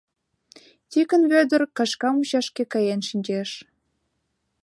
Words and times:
—Тикын 0.91 1.21
Вӧдыр 1.31 1.61
кашка 1.77 2.09
мучашке 2.15 2.63
каен 2.73 3.01
шинчеш. 3.09 3.49